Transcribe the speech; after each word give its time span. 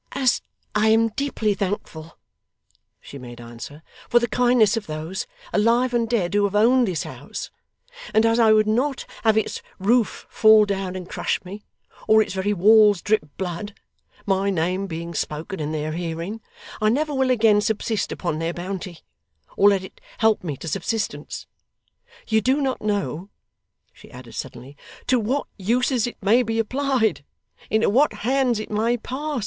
'As 0.13 0.41
I 0.73 0.87
am 0.87 1.09
deeply 1.09 1.53
thankful,' 1.53 2.17
she 2.99 3.19
made 3.19 3.39
answer, 3.39 3.83
'for 4.09 4.17
the 4.17 4.27
kindness 4.27 4.75
of 4.75 4.87
those, 4.87 5.27
alive 5.53 5.93
and 5.93 6.09
dead, 6.09 6.33
who 6.33 6.43
have 6.45 6.55
owned 6.55 6.87
this 6.87 7.03
house; 7.03 7.51
and 8.11 8.25
as 8.25 8.39
I 8.39 8.51
would 8.51 8.65
not 8.65 9.05
have 9.23 9.37
its 9.37 9.61
roof 9.77 10.25
fall 10.27 10.65
down 10.65 10.95
and 10.95 11.07
crush 11.07 11.45
me, 11.45 11.61
or 12.07 12.19
its 12.19 12.33
very 12.33 12.51
walls 12.51 13.03
drip 13.03 13.29
blood, 13.37 13.75
my 14.25 14.49
name 14.49 14.87
being 14.87 15.13
spoken 15.13 15.59
in 15.59 15.71
their 15.71 15.91
hearing; 15.91 16.41
I 16.81 16.89
never 16.89 17.13
will 17.13 17.29
again 17.29 17.61
subsist 17.61 18.11
upon 18.11 18.39
their 18.39 18.53
bounty, 18.55 19.01
or 19.55 19.69
let 19.69 19.83
it 19.83 20.01
help 20.17 20.43
me 20.43 20.57
to 20.57 20.67
subsistence. 20.67 21.45
You 22.27 22.41
do 22.41 22.59
not 22.59 22.81
know,' 22.81 23.29
she 23.93 24.09
added, 24.09 24.33
suddenly, 24.33 24.75
'to 25.05 25.19
what 25.19 25.45
uses 25.59 26.07
it 26.07 26.17
may 26.23 26.41
be 26.41 26.57
applied; 26.57 27.23
into 27.69 27.87
what 27.91 28.11
hands 28.25 28.59
it 28.59 28.71
may 28.71 28.97
pass. 28.97 29.39